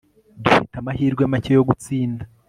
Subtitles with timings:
[0.43, 2.23] dufite amahirwe make yo gutsinda